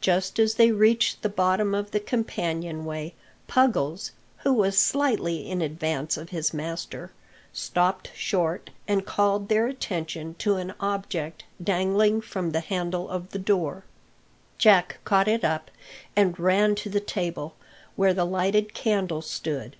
Just 0.00 0.40
as 0.40 0.54
they 0.56 0.72
reached 0.72 1.22
the 1.22 1.28
bottom 1.28 1.76
of 1.76 1.92
the 1.92 2.00
companion 2.00 2.84
way, 2.84 3.14
Puggles, 3.46 4.10
who 4.38 4.52
was 4.52 4.76
slightly 4.76 5.48
in 5.48 5.62
advance 5.62 6.16
of 6.16 6.30
his 6.30 6.52
master, 6.52 7.12
stopped 7.52 8.10
short, 8.12 8.70
and 8.88 9.06
called 9.06 9.48
their 9.48 9.68
attention 9.68 10.34
to 10.40 10.56
an 10.56 10.74
object 10.80 11.44
dangling 11.62 12.20
from 12.20 12.50
the 12.50 12.58
handle 12.58 13.08
of 13.08 13.30
the 13.30 13.38
door. 13.38 13.84
Jack 14.58 14.98
caught 15.04 15.28
it 15.28 15.44
up 15.44 15.70
and 16.16 16.40
ran 16.40 16.74
to 16.74 16.90
the 16.90 16.98
table, 16.98 17.54
where 17.94 18.12
the 18.12 18.26
lighted 18.26 18.74
candle 18.74 19.22
stood. 19.22 19.76